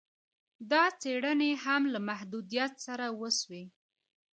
دا 0.71 0.83
څېړني 1.01 1.51
هم 1.63 1.81
له 1.93 1.99
محدویت 2.09 2.73
سره 2.85 3.05
وسوې 3.21 3.63